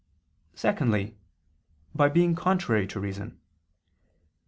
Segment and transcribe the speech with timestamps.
[0.55, 1.15] Secondly,
[1.93, 3.37] by being contrary to reason.